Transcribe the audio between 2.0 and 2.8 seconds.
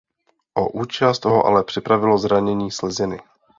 zranění